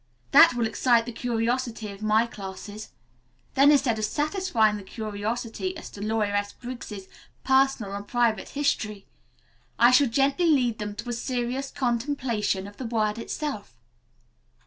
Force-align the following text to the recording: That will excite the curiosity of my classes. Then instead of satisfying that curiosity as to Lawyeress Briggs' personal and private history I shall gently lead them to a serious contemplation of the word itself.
That 0.31 0.55
will 0.55 0.65
excite 0.65 1.05
the 1.05 1.11
curiosity 1.11 1.91
of 1.91 2.01
my 2.01 2.25
classes. 2.25 2.89
Then 3.53 3.69
instead 3.71 3.99
of 3.99 4.05
satisfying 4.05 4.77
that 4.77 4.87
curiosity 4.87 5.77
as 5.77 5.91
to 5.91 6.01
Lawyeress 6.01 6.53
Briggs' 6.53 7.07
personal 7.43 7.93
and 7.93 8.07
private 8.07 8.49
history 8.49 9.05
I 9.77 9.91
shall 9.91 10.07
gently 10.07 10.47
lead 10.47 10.79
them 10.79 10.95
to 10.95 11.09
a 11.09 11.13
serious 11.13 11.69
contemplation 11.69 12.65
of 12.65 12.77
the 12.77 12.85
word 12.85 13.19
itself. 13.19 13.77